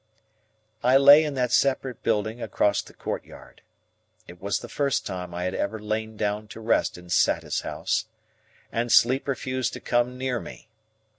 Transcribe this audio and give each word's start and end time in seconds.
I 0.81 0.97
lay 0.97 1.23
in 1.23 1.35
that 1.35 1.51
separate 1.51 2.01
building 2.01 2.41
across 2.41 2.81
the 2.81 2.95
courtyard. 2.95 3.61
It 4.27 4.41
was 4.41 4.57
the 4.57 4.67
first 4.67 5.05
time 5.05 5.31
I 5.35 5.43
had 5.43 5.53
ever 5.53 5.77
lain 5.79 6.17
down 6.17 6.47
to 6.47 6.59
rest 6.59 6.97
in 6.97 7.07
Satis 7.11 7.61
House, 7.61 8.05
and 8.71 8.91
sleep 8.91 9.27
refused 9.27 9.73
to 9.73 9.79
come 9.79 10.17
near 10.17 10.39
me. 10.39 10.67